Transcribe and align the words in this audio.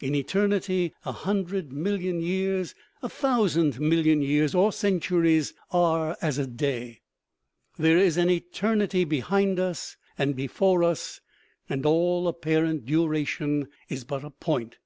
In 0.00 0.14
eternity 0.14 0.94
a 1.04 1.12
hundred 1.12 1.70
million 1.70 2.18
years, 2.18 2.74
a 3.02 3.08
thousand 3.10 3.78
million 3.78 4.22
years 4.22 4.54
or 4.54 4.72
centuries, 4.72 5.52
are 5.72 6.16
as 6.22 6.38
a 6.38 6.46
day. 6.46 7.02
There 7.78 7.98
is 7.98 8.16
an 8.16 8.30
eternity 8.30 9.04
behind 9.04 9.60
us 9.60 9.98
and 10.16 10.34
before 10.34 10.82
us, 10.84 11.20
and 11.68 11.84
all 11.84 12.26
apparent 12.28 12.86
duration 12.86 13.68
is 13.90 14.04
but 14.04 14.24
a 14.24 14.30
point. 14.30 14.78